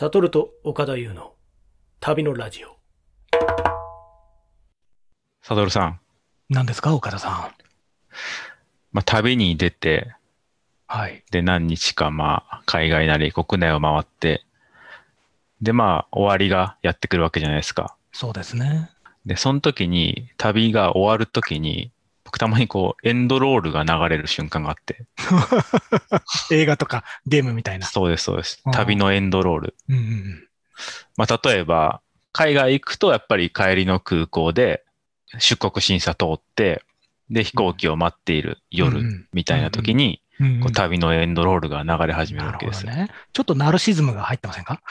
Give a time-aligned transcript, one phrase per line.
[0.00, 1.34] サトルと岡田優の
[2.00, 2.78] 旅のラジオ。
[5.42, 6.00] サドルさん、
[6.48, 7.32] 何ですか、岡田さん？
[8.92, 10.14] まあ、旅に出て、
[10.86, 11.22] はい。
[11.30, 14.42] で、何日か、まあ、海外なり国内を回って、
[15.60, 17.94] で、まあ、終わりがやってくるわけじゃないですか。
[18.10, 18.88] そうですね。
[19.26, 21.92] で、その時に、旅が終わる時に、
[22.30, 25.04] 僕たまにこう、エンドロールが流れる瞬間があって、
[26.54, 27.86] 映画とかゲームみたいな。
[27.88, 29.74] そうです、そうです旅のエンドロール。
[29.88, 30.48] うんうんうん。
[31.16, 34.84] まあ、例えば、海外行くと、やっぱり帰りの空港で、
[35.38, 36.84] 出国審査通って、
[37.30, 43.08] で、飛行機を待っている夜みたいな時に、うんうんこう旅のエンドロールが流れ始めるなわけですね。
[43.32, 44.80] ちょっとナルシズムが入ってませんか？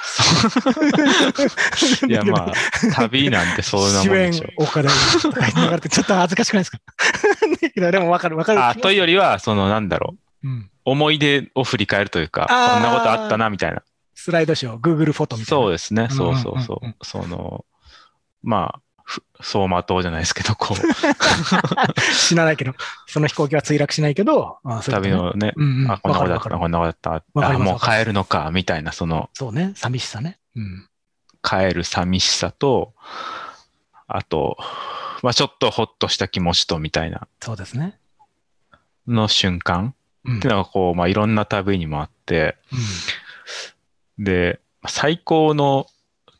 [2.07, 2.53] いや、まあ、
[2.95, 4.47] 旅なんてそうなもんでしょ。
[4.63, 6.79] 岡田優とか流れてちょっと恥ずかしくないですか？
[7.91, 8.63] でもわかるわかる。
[8.63, 10.47] あ、というよりは、その、なんだろう。
[10.47, 10.69] うん。
[10.85, 13.81] 思い出を振り返るというか、こんなことあったな、みたいな。
[14.15, 15.63] スライドショー、Google フォトみたいな。
[15.63, 16.07] そうですね。
[16.09, 16.95] そうそううんそううんうん。
[17.01, 17.65] その、
[18.43, 18.81] まあ、ふ
[19.39, 20.77] 走馬灯じゃないですけど、こう、
[22.13, 22.73] 死なないけど、
[23.07, 27.47] その飛行機は墜落しないけど、あね旅のね、うんうん、あ、こんなことあった、こんなことあった。
[27.47, 30.39] あ、もう帰るのか、みたいな、その、そうね、寂しさね。
[30.55, 30.87] うん。
[31.41, 32.93] 帰る寂しさと、
[34.07, 34.57] あと、
[35.23, 37.97] まあちょっとほっとした気持ちと、みたいな、そうですね。
[39.07, 40.37] の瞬間うん。
[40.37, 42.57] っていうのが、こう、まあいろんな旅にもあって、
[44.19, 45.87] で、最高の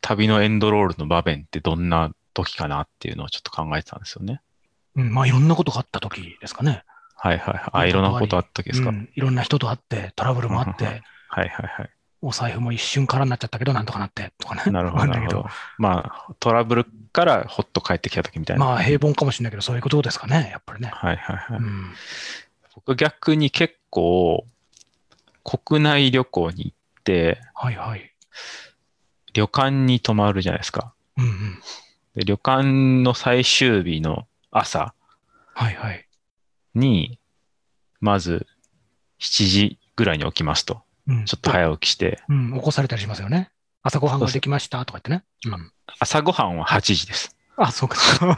[0.02, 2.12] 旅のエンドロールの場面ってどんな
[2.44, 4.42] 時かなっていうのをちょっと考えてたんですよね。
[4.96, 5.08] うん。
[5.08, 6.84] うんまあ、いろんなことがあった時ですかね。
[7.16, 7.70] はいはいはい。
[7.74, 8.90] あ、いろんなことあったわけですか。
[8.90, 11.90] うんいろんな人と会って、トラブルもあって、はいはいはい。
[12.22, 14.72] お財布も一瞬空になっちゃったけど、なんとかなって、とかね。
[14.72, 15.46] なるほど、なるほど。
[15.78, 18.66] まあ、トラブルからほっと帰ってきた時みたいな。
[18.66, 20.92] まあ、平凡かもしれないけど、そういうことですかね、やっぱりね。
[20.94, 21.60] はいはいはい。
[21.60, 21.94] うん。
[22.76, 24.46] 僕逆に結構、
[25.44, 28.14] 国内旅行に行って、はいはい。
[29.34, 30.94] 旅館に泊まるじゃないですか。
[31.18, 31.62] うんうん。
[32.20, 32.64] で旅館
[33.02, 34.94] の最終日の朝
[35.54, 36.06] はいはい。
[36.76, 37.18] に、
[38.02, 38.46] まず
[39.22, 40.82] 7時ぐらいに起きますと。
[41.08, 41.26] うん。
[41.26, 43.52] ちょっと早起きして、うん、起こされたりしますよね。
[43.84, 45.24] 朝ごはんができましたとか言ってね。
[45.46, 45.72] うん。
[45.98, 47.38] 朝ごはんは8時です。
[47.56, 47.98] あ、そうか。
[48.26, 48.36] わ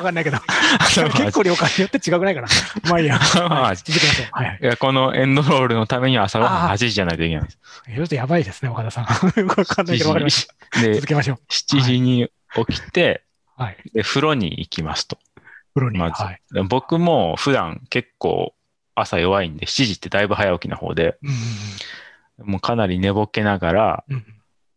[0.00, 0.38] かんないけど。
[1.14, 2.48] 結構旅館によって違くないかな。
[2.88, 3.18] まあいいや。
[3.34, 4.28] まあはい続けましょう。
[4.32, 4.58] はいはい。
[4.62, 7.58] いや、このエンドロールのためには朝ごはんあー8時じゃないといけないです。
[7.86, 9.04] ちょっとやばいですね、岡田さん。
[9.46, 10.80] わかんないけど、わかりました。
[10.80, 11.38] で続、けましょう。
[11.50, 12.30] 7時に
[12.66, 13.22] 起きて、
[13.56, 13.76] はい。
[13.92, 15.18] で、風呂に行きますと。
[15.74, 15.98] 風呂に。
[15.98, 16.40] まずはい。
[16.52, 18.54] で僕も普段結構
[18.94, 24.04] 朝弱いんで、7時ってだいぶ早起きな方で、うんもうかなり寝ぼけながら。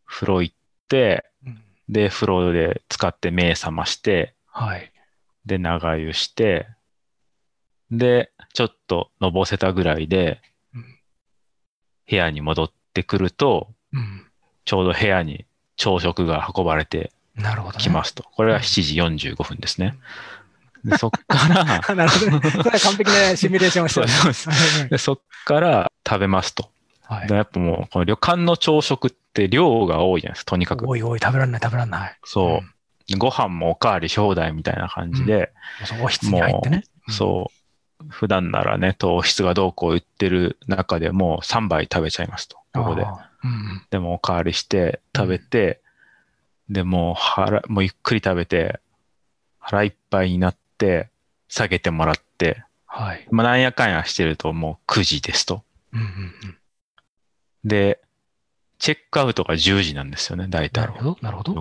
[0.05, 0.55] 風呂行っ
[0.87, 4.91] て、うんで、風呂で使って目覚まして、はい。
[5.45, 6.67] で、長湯して、
[7.91, 10.41] で、ちょっとのぼせたぐらいで
[10.73, 10.85] うん
[12.09, 14.25] 部屋に戻ってくると、うん。
[14.65, 15.45] ちょうど部屋に
[15.77, 17.83] 朝食が運ばれてなるほどね。
[17.83, 18.23] きますと。
[18.23, 19.95] これが7時45分ですね。
[20.83, 22.51] でそっから、あ なるほどね。
[22.51, 24.51] それは完璧なシミュレーションをしてるねそ
[24.85, 26.69] うでそっから食べますと。
[27.03, 30.87] はいでやっぱもう、この旅館の朝食って量が多いじゃないですか、とにかく。
[30.87, 32.17] おいおい、食べられない、食べられない。
[32.25, 33.17] そう。
[33.17, 35.87] ご飯もおかわり放題みたいな感じで、うん。
[35.87, 36.83] そう、お室に入ってね。
[37.07, 37.49] そ
[38.03, 38.05] う。
[38.09, 42.57] 普段ならね、糖質がどうこう言ってる中でもう3杯食べちゃいますと。
[42.73, 43.03] ここで。
[43.03, 45.79] うんでもおかわりして食べて、
[46.69, 48.79] でもう腹、もうゆっくり食べて、
[49.59, 51.09] 腹いっぱいになって、
[51.47, 53.27] 下げてもらって、はい。
[53.31, 55.63] まあなんやかんやしてるともう9時ですと。
[55.93, 56.07] うんうんう
[56.47, 56.57] ん。
[57.63, 58.01] で、
[58.79, 60.81] チェックアウトが10時なんですよね、大体。
[60.81, 61.53] なるほど、なるほど。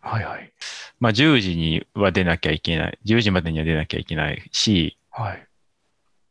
[0.00, 0.52] はいはい。
[1.00, 2.98] まあ10時には出なきゃいけない。
[3.04, 5.46] 10時までには出なきゃいけないし、はい。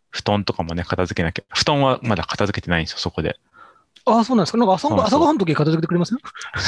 [0.09, 1.43] 布団とかもね、片付けなきゃ。
[1.49, 3.37] 布団はまだ片付けてないんですよ、そこで。
[4.05, 4.57] ああ、そうなんですか。
[4.57, 6.19] なんか朝そうそう朝ごはんの時片付けてくれますよ。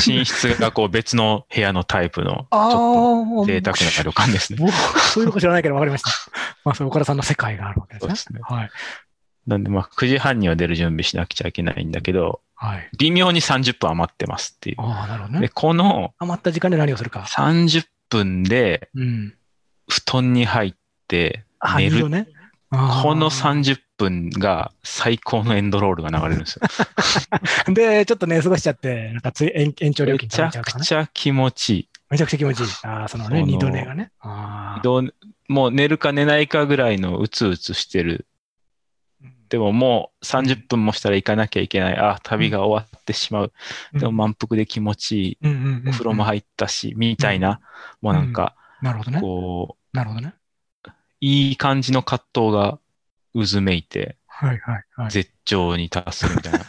[0.08, 4.60] 寝室がこう別の部屋のタイプの、 ちああょっと贅沢な旅館ですね。
[4.60, 6.10] 僕そういうのか知らないけど分かりました。
[6.66, 8.16] まあ、そう、岡田さんの世界があるわけですね。
[8.16, 8.70] すねはい。
[9.46, 12.90] なんでまあ9時半には出る準備しなくちゃいけないんだけど、はい。
[12.98, 14.78] 微妙に30分余ってますっていう。
[14.80, 15.50] ああ、なるほどで、ね。
[15.50, 17.20] この余った時間で何をするか。
[17.22, 19.34] 30分でうん。
[19.88, 20.74] 布団に入っ
[21.08, 22.10] てあ、寝るいいよ。
[22.10, 22.28] ね。
[22.72, 26.62] この30分が最高のエンドロールが流れるんですよ。
[27.74, 30.80] で、ちょっと寝過ごしちゃって、なんかつい延延長料めちゃ金取られちゃ。
[30.80, 31.90] くちゃ気持ちいい。
[32.10, 32.68] めちゃくちゃ気持ちいい。
[32.84, 34.12] ああ、そのね、二度寝がね。
[34.22, 34.82] あ
[35.50, 38.28] もう寝るか寝ないかぐらいのうつうつしてる。
[39.50, 41.98] でももう30分もしたら行かなきゃいけない。
[41.98, 43.54] あ、旅が終わってしまう。
[43.94, 45.38] うんでも満腹で気持ちいい。
[45.88, 47.62] お風呂も入ったし、みたいな、
[48.02, 49.22] もうなんか、なるほどね。
[49.22, 50.34] こう、なるほどね。
[51.22, 52.78] いい感じの葛藤が
[53.46, 55.12] 渦めいて、はいはいはい。
[55.12, 56.60] 絶頂に達するみたいな。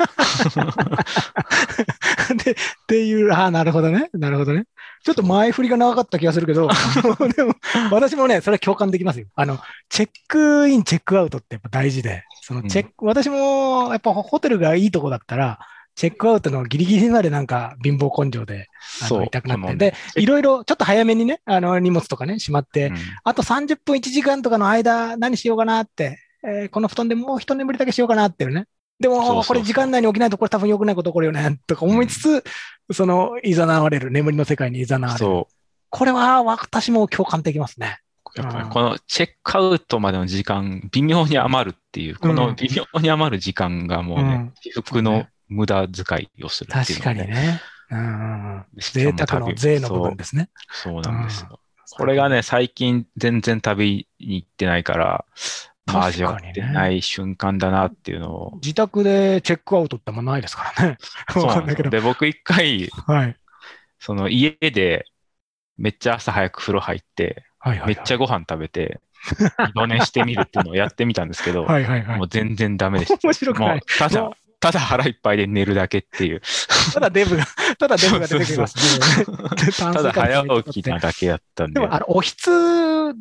[2.44, 2.55] で、っ
[2.87, 4.09] ていう、ああ、なるほどね。
[4.15, 4.65] なるほどね。
[5.05, 6.69] ちょっと前振りが長かった気がするけど、
[7.37, 7.55] でも、
[7.91, 9.26] 私もね、それは共感できますよ。
[9.35, 9.59] あの、
[9.91, 15.59] チェックイン、チェックアウトってやっぱ大事で、そのチェック、私もやっぱホテルがいいとこだったら、
[15.94, 19.75] チェックアウトのギリギリまでなんか貧乏根性で、そう痛くなって。
[19.75, 26.19] で、いろいろちょっと早めにね、あの、荷物とかね、しまって、うんあと30分1時間とかの間、何しようかなって、
[26.49, 28.67] えーこの布団でもう一眠りだけしようかなっていうね。
[29.00, 32.45] でも、これ時間内に起きないとこれ多分良くないこと起こるよね、とか思いつつ、
[32.93, 35.25] その、いざなわれる、眠りの世界にいざなわれる。
[35.25, 35.49] そ
[35.91, 38.00] これは私も共感できますね。
[38.37, 38.41] う。
[38.41, 47.61] やっぱうんりこのチェックアウトまでの時間、微妙に余るっていう、こうんの微妙に余る時間がもううんね、私服の無駄遣いをするっていう確のがかにね。
[47.91, 50.50] うん贅沢の旅税の部分ですね。
[50.71, 51.61] そうそうなんですよ。
[51.91, 55.25] これがね、最近全然旅に行ってないから、
[55.93, 58.52] まあ味わってない瞬間だなっていうのを。
[58.56, 60.99] 自宅でチェックアウトってあんまないですからね。
[61.32, 61.90] そ うわかんないけど。
[61.90, 63.37] で僕一回、はい。
[63.99, 65.06] その家で
[65.76, 67.96] めっちゃ朝早く風呂入って、はいはいはい。
[67.96, 69.00] めっちゃご飯食べて、
[69.58, 72.25] 二度寝してみるっていうのをやってみたんですけど、はいはいはいも。
[72.25, 73.19] う全然ダメでした。
[73.26, 76.43] 面白くないもうただただ腹いっぱいで寝るだけっていう、
[76.93, 77.44] ただデブが、
[77.78, 78.76] ただデブが出てきます。
[78.76, 79.25] ね。
[79.78, 81.81] ただ早起きなだけやったんで。
[81.81, 82.50] でも、あの、おひつ、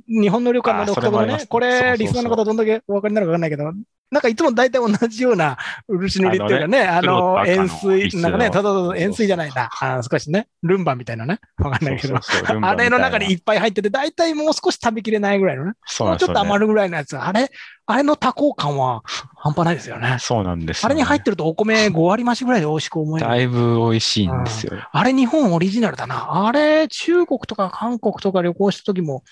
[0.07, 3.71] 日本の旅館の独特のね、あそれもねこれ、リスナーの方どんだけお分かりになるか分かんないけど、
[4.09, 5.57] なんかいつも大体同じような
[5.87, 12.15] 漆塗りっていうかね、あの、黒と赤の円錐、なんかね、ただただ円錐じゃないな、あ少しね、ルンバみたいなね、分かんないけど。
[12.15, 17.49] そう、そうそうルンバあれの中にいみっぱい入ってて、大体もう少し食べきれないぐらいのね、そうちょっと余るぐらいのやつ、あれ、
[17.85, 19.01] あれの多幸感は
[19.35, 20.17] 半端ないですよね。
[20.19, 23.27] そうなんですあれに入ってるとお米5割増しぐらいで美味しく思える。
[23.27, 24.73] だいぶ美味しいんですよ。
[24.91, 26.47] あれ日本オリジナルだな。
[26.47, 29.23] あれ中国とか韓国とか旅行した時も、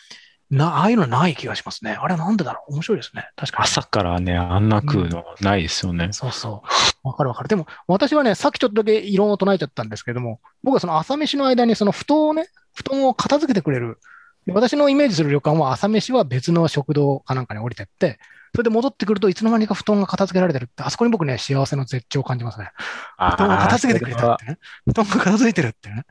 [0.51, 1.97] な、ああいうのない気がしますね。
[1.99, 2.73] あれなんでだろう？
[2.73, 3.29] 面白いですね。
[3.35, 3.63] 確かに。
[3.63, 6.09] 朝からね、あんな食うのないですよね。
[6.11, 6.63] そうそ
[7.03, 7.07] う。
[7.07, 7.49] わかるわかる。
[7.49, 13.99] でも、私はね、さっきちょっとだけ異論を唱えちゃったんですけども、僕はその朝飯の間にその布団をね、布団を片付けてくれる。
[14.45, 18.19] で私のイメージする旅館は朝飯は別の食堂かなんかに降りてって、
[18.53, 22.69] それで戻ってくるといつの間にか布団が片付けられてるって、あそこに僕ね、幸せの絶頂を感じますね。
[23.17, 24.57] 布団が片付けてくれたってね。
[24.85, 26.03] 布団が片付いてるってね。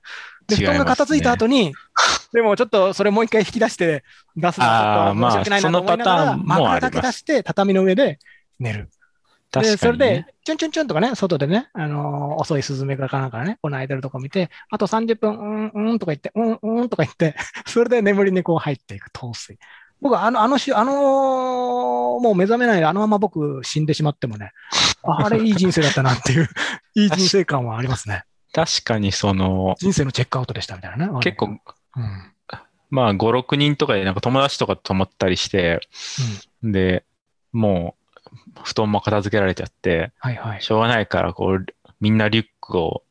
[0.49, 1.73] で、布団が片付いた後に、
[2.33, 4.05] でもちょっとそれもう一回引き出して
[4.37, 8.19] 出すのはちょっと申し訳ないなと思いながら、まあそのパターンもあります枕だけ出して畳の上で
[8.59, 8.91] 寝る。
[9.63, 10.27] で、それで、。
[10.45, 15.39] チュンチュンチュンとかね、外でね、あのー遅いスズメがかなんかね、この間るとこ見て、あと30分、
[15.73, 17.37] うん、うんとか言って、うん、うんとか言って、
[17.67, 19.59] それで眠りにこう入っていく、陶酔。
[20.01, 24.53] 僕はあの、あのし、あのーもう目覚めないで、あのまま僕死んでしまってもね、
[25.03, 26.49] ああれいい人生だったなっていう、
[26.95, 28.25] いい人生感はありますね。
[28.53, 31.19] 確かにその、人生のチェックアウトでしたみたいなね。
[31.21, 31.59] 結構、
[31.97, 32.33] うん。
[32.91, 35.81] まあ5、6人とかでなんか友達とかと泊まったりして、
[36.63, 37.05] で、
[37.53, 40.63] もう布団も片付けられちゃって、はいはい。
[40.63, 41.67] しょうがないから、こう、
[42.01, 43.03] みんなリュックを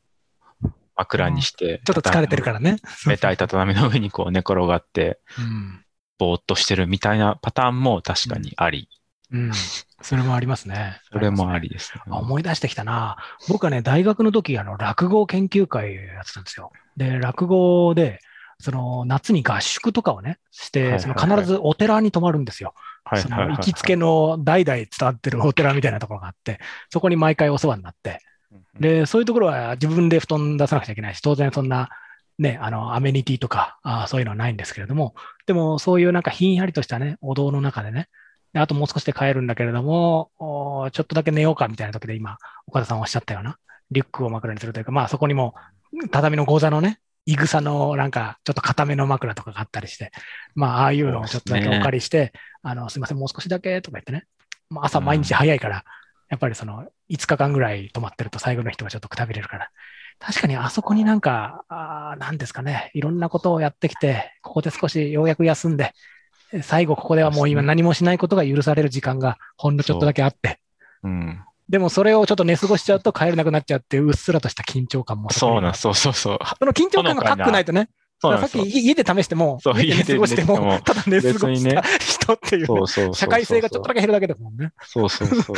[0.96, 2.76] 枕にして、ちょっと疲れてるからね。
[3.06, 5.84] 冷たい畳の上にこう寝転がって、うん。
[6.18, 8.88] ぼーっとしてるみたいなパターンも確かにあり。
[9.32, 9.52] うん。
[10.00, 11.00] それもありますね。
[11.10, 12.02] それもありですね。
[12.08, 13.16] あ思い出してきたな。
[13.48, 16.70] 僕はね、大学の時、あの、落語研究会やってたんですよ。
[16.96, 18.20] で、落語で、
[18.58, 22.74] その、夏に合宿とかをね、して、その必ずお寺に泊まるんですよ。
[23.16, 26.58] その、行きつけの代々伝わってるお寺みたいなところがあって、
[26.90, 28.20] そこに毎回お世話になって、
[28.80, 31.88] で、そういうところは自分で布団出さなくちゃいけないし、当然そんな、
[32.38, 35.14] ね、あの、アメニティとか、あそういうのはないんですけれども、
[35.46, 38.08] でもそういうなんかひんやりとしたね、お堂の中でね、
[38.52, 43.58] であともう少しで帰るんだけれども、おちょっとだけ寝ようかみたいな時で今、岡田さんおっしゃったような、
[43.90, 45.54] リュックを枕にするというか、まあそこにも、
[46.10, 50.12] 畳のゴザのね、いぐさのなんかちょっと固めの枕とかがあったりして、
[50.54, 54.26] まあああいうのをちょっとだけお借りして、あの、すいません、もう少しだけとか言ってね、
[54.70, 55.84] まあ朝毎日早いから、
[56.28, 59.70] やっぱりその5日間ぐらい泊まってると最後の人がちょっとくたびれるから、
[60.18, 65.92] 確かにあそこになんか、あーなんですかね、いろんなことをやってきて、ここで少しようやく休んで、
[66.52, 70.60] え最後ここではもう今何もしないことが許される時間がほんのちょっとだけあって、
[71.02, 71.40] うん。
[71.68, 76.38] でもそれをちょっと寝過ごしちゃうと帰れなくなっちゃうっていううっすらとした緊張感もそうなん、そうそうそう。
[76.58, 77.90] その緊張感がパックないとね、さっき
[78.20, 78.64] そうなんですよ。
[78.64, 83.14] 家で試しても、そう家で寝過ごしても、ただ寝過ごした別にね人っていう。
[83.14, 84.72] 社会性がちょっとだけ減るだけだもんね。
[84.82, 85.56] そうそうそう。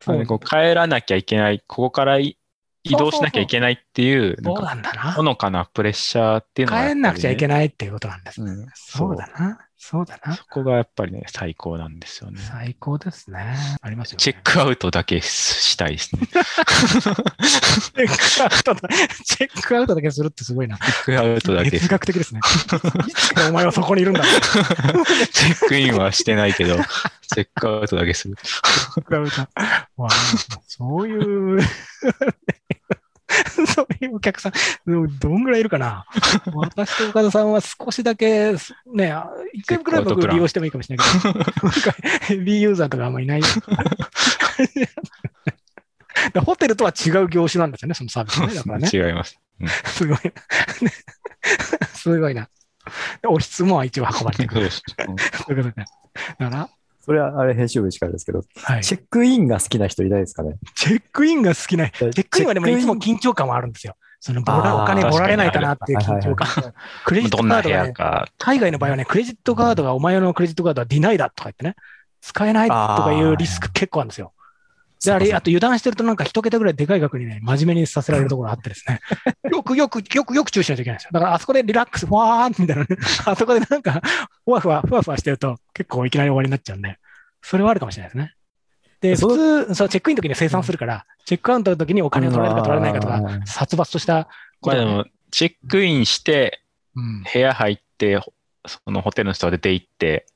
[0.00, 2.38] そうねこう帰らなきゃいけない、ここからい
[2.84, 5.22] 移動しなきゃいけないっていう、そうか、なんだなほ。
[5.22, 8.50] のかなプレッシャーっていうのが帰んなくちゃいけないっていうことなんですね。
[8.50, 9.58] うんそうだな。
[9.80, 10.44] そうだなそ。
[10.46, 12.40] こがやっぱりね、最高なんですよね。
[12.40, 13.56] 最高ですね。
[13.80, 14.18] ありますよ、ね。
[14.18, 16.26] チェックアウトだけしたいですね。
[16.26, 16.42] チェ
[18.06, 18.88] ックアウトだ。
[19.24, 20.78] チェックアウトだけするってすごいな。
[20.78, 21.70] チェックアウトだけ。
[21.70, 22.40] チ哲学的ですね。
[23.08, 24.32] いつからお前はそこにいるんだろう。
[25.46, 26.74] ェックインはしてないけど、
[27.32, 28.34] チェックアウトだけする。
[28.34, 29.48] チェックアウト。
[30.66, 31.60] そういう、
[33.74, 34.52] そういう客さん、
[34.86, 36.06] どどんぐらいいるかな？
[36.54, 38.52] 私と岡田さんは少しだけ、
[38.94, 39.14] ね、
[39.52, 41.34] 一回くらい僕利用してもいいかもしれないけど、
[42.22, 43.42] ヘビーユーザーとかあんまりいない。
[46.44, 48.46] ホテルとは違う業種なんですよね、そのサービスね。
[48.54, 48.88] だからね。
[48.92, 49.38] 違います。
[49.60, 50.18] うんすごい。
[51.94, 52.48] すごいな。
[53.26, 54.70] お質も一応運ばれてくる。
[56.38, 56.70] だから、
[57.08, 58.84] それはあれ編集部しかですけど、はい。
[58.84, 60.58] チェックインが好きな人いないですかね？
[60.74, 63.96] チェックインが好きな、チェックインはでもいつも緊張感はあるんですよ。
[64.20, 66.74] そのお金もらえないかなっていう緊張感。
[67.06, 67.94] クレジットカードがね。
[68.36, 71.76] 海外の場合はね、クレジットカードが、お前のクレジットカードはディナイだとか言ってね、
[72.20, 74.34] 使えないとかいうリスク結構あるんですよ。
[75.04, 79.00] で、あれ、あと油断してるとなんか一桁ぐらいでかい額にね、真面目にさせられるところがあってですね。
[79.50, 81.10] よ くよく、よくよく注意しないといけないんですよ。
[81.12, 82.88] だからあそこでリラックス、ふわーんみたいなね。
[83.24, 84.02] あそこでなんか、
[84.44, 86.98] ふわふわ、ふわふわしてると結構いきなり終わりになっちゃうんで、
[87.42, 88.34] それはあるかもしれないですね。
[89.00, 94.24] で、そ普通、そう、チェックインの時に生産するから、チェックアウトの時にお金を取られるか取られないかとか殺伐とした
[94.60, 96.62] ことがねまあでも、チェックインして、
[96.96, 98.20] うん部屋入って、
[98.66, 100.26] そのホテルの人が出て行って、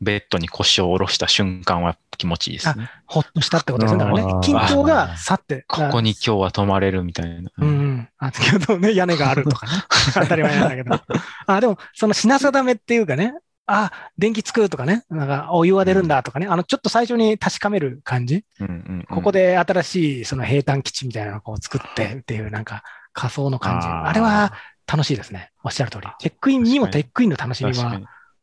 [0.00, 2.90] ベッドに腰を下ろした瞬間は気持ちいいですね。
[3.06, 3.98] ほっとしたってことですね。
[3.98, 5.64] だからね緊張が去って。
[5.68, 7.50] ここに今日は泊まれるみたいな。
[7.58, 8.08] うんうん。
[8.18, 9.72] あ、先ほどね、屋根があるとかね。
[10.14, 11.00] 当たり前なんだけど。
[11.46, 13.34] あ、でも、その品定めっていうかね、
[13.66, 18.44] あ、電気つくとかね、なんかお湯は出るんだとかね、あの、ちょっと最初に確かめる感じ。
[18.58, 23.86] うんうんうんここで新しいその平坦基地みたいなのをこう作ってっていうなんか仮想の感じ。
[23.88, 24.52] あれは
[24.86, 25.50] 楽しいですね。
[25.64, 26.08] おっしゃる通り。
[26.18, 28.00] チェックインにもチェックインの楽しみは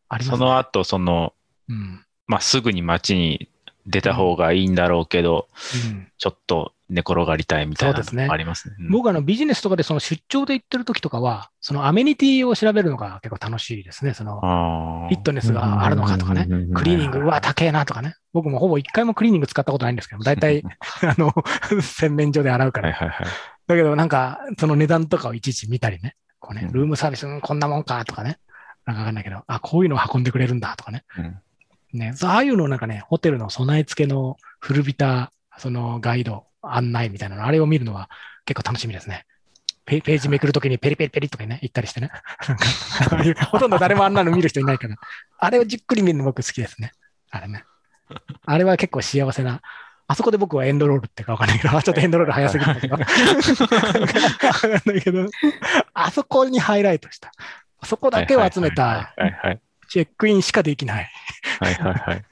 [0.10, 0.38] ありますね。
[0.38, 1.34] その後、その、
[1.70, 2.04] うん。
[2.28, 3.50] まあ、すぐに街に
[3.88, 5.48] 出た方がいいんだろうけど、
[5.92, 8.76] うんちょっと寝転がりたいみたいなのもありますね。
[8.80, 14.14] うん僕あのビジネスとかでその出張で行ってる時とかは、そのアメニティを調べるのが結構楽しいですね。
[14.14, 16.48] そのフィットネスがあるのかとかね。
[16.74, 18.16] クリーニング、うわ、高えなとかね。
[18.34, 20.64] 僕もほぼ一回もクリーニング使ったことないんですけど、大体、
[21.04, 21.32] あの、
[21.82, 22.90] 洗面所で洗うから。
[22.90, 23.28] はいはいはい。
[23.68, 26.16] だけどなんか、その値段とかをいちいち見たりね。
[26.40, 28.40] こうねう、んルームサービス、うんこんなもんかとかね。
[28.86, 31.04] なんかわかんないけど、あ、こういうのを運んでくれるんだとかね。
[31.18, 31.38] うん
[31.98, 38.10] ね、ああいうのをなんかね、ホテルの備え付けの古びた、そのガイド、案内みたいなの、あれを見るのは
[38.46, 39.26] 結構楽しみですね。
[39.86, 42.12] ペページめくるときにペリペリペリとかね、言ったりしてね。
[43.52, 44.96] ほとんど誰もあんなの見る人いないから。
[45.40, 46.92] あれをじっくり見るの僕好きですね。
[47.32, 47.64] あれね。
[48.46, 49.62] あれは結構幸せな。
[50.08, 52.96] あそこで僕はエンドロールってかわかんないけど、あ ちょっとエンドロール早すぎるけど。
[52.96, 55.30] わかんないけど、
[55.94, 57.32] あそこにハイライトした。
[57.80, 59.14] あそこだけを集めた
[59.90, 61.10] チェックインしかできない。
[61.60, 62.26] はいはいはい。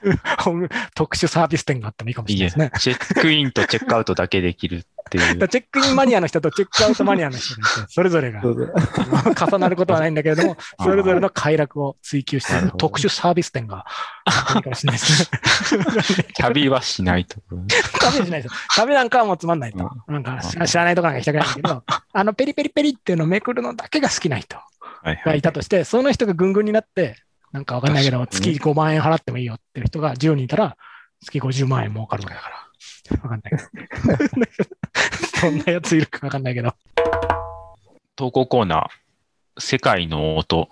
[0.93, 2.71] 特殊サービス店があってもいいかもしれないですね。
[2.79, 5.47] チェックインとチェックアウトだけできるっていう。
[5.47, 7.55] チェックインマニアの人とチェックアウトマニアの人
[7.89, 13.85] それぞれが重なることはないんだけれども、それぞれの快楽を追求している特殊サービス店が
[14.55, 15.31] いいかもしれないです
[16.19, 16.25] ね。
[16.35, 17.37] 旅はしないと。
[17.99, 18.59] 旅はしないですよ。
[18.75, 19.89] 旅なんかはもうつまんないと。
[20.07, 24.63] なんか知ら知らないとこなんか行きたくないんだけど、 あのペリペリペリっていうのをめくるのだけが好きな人は
[25.05, 25.41] いはいがい。
[25.41, 27.17] たとして、その人がぐんぐんになって、
[27.55, 30.75] なんかわかんないけど、月確かに5万円払ってもいいよっていう人が10人いたら、
[31.23, 33.23] 月50万円儲かるわけだから。
[33.23, 33.55] わかんないけ
[34.43, 35.39] ど。
[35.39, 36.73] そんなやついるかわかんないけど。
[38.17, 40.67] 投稿コーナー、世界の音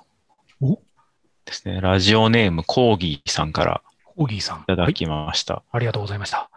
[0.59, 0.81] お？
[1.45, 1.79] ですね。
[1.79, 3.81] ラジオネームコーギーさんから
[4.17, 4.59] オギーさん。
[4.59, 4.93] いただはい。
[4.93, 5.63] きました。
[5.71, 6.49] ありがとうございました。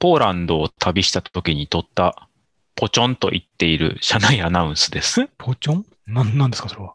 [0.00, 2.28] ポーランドを旅した時に撮った
[2.74, 5.20] ポチョンと言っている車内アナウンスです。
[5.22, 5.86] えポチョン？
[6.08, 6.94] なん、なんですか、それは。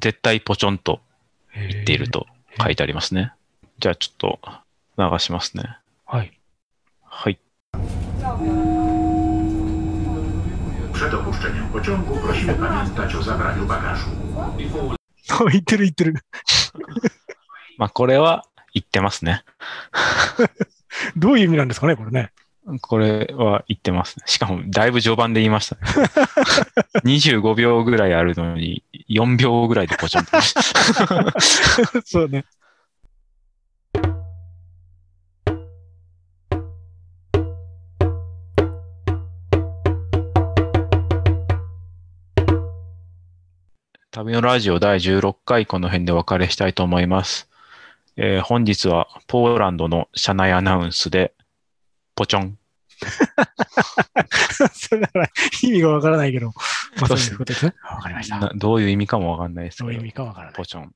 [0.00, 1.00] 絶対ポチョンと
[1.58, 2.10] 言言っている。
[2.10, 2.26] と
[2.62, 3.32] 書いてありますね。
[3.78, 4.38] じゃあちょっと
[4.98, 5.78] 流しますね。
[6.06, 6.32] はい。
[7.04, 7.38] はい。
[10.92, 14.10] Przed opuszczeniem pociągu prosimy pamiętać o zabraniu bagażu.
[15.50, 16.14] 言ってる言ってる。
[17.78, 19.44] まあこれは言ってますね。
[21.16, 22.32] どういう意味なんですかね、これね。
[22.80, 24.24] これは言ってますね。
[24.26, 25.82] しかもだいぶ序盤で言いましたね。
[27.04, 32.00] 25秒ぐらいあるのに4秒ぐらいでポチョンと。
[32.04, 32.44] そうね。
[44.10, 47.48] 旅のラジオ第16回この辺でお別れしたいと思います。
[48.16, 51.34] えー本日はポーランドの車内アナウンスで、
[52.18, 52.58] ポチョン。
[54.74, 55.30] それだから
[55.62, 57.74] 意味がわからないけど、まあそういうことですね。
[57.88, 58.40] わかりました。
[58.40, 60.54] などういう意味かもわかんないですけどどういう意、味かわからない。
[60.56, 60.92] ポチョン。